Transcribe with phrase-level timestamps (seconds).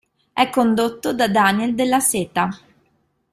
[0.33, 2.49] È condotto da Daniel Della Seta.